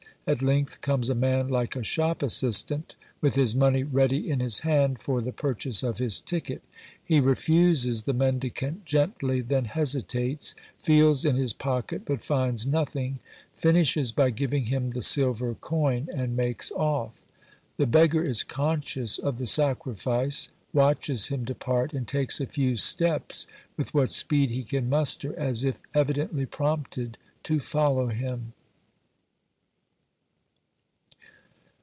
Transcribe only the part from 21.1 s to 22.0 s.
him depart,